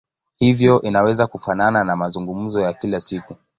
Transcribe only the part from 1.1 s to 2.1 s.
kufanana na